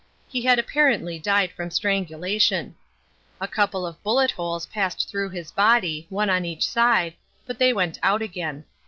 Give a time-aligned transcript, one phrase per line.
[0.27, 2.75] He had apparently died from strangulation.
[3.39, 7.13] A couple of bullet holes passed through his body, one on each side,
[7.45, 8.65] but they went out again.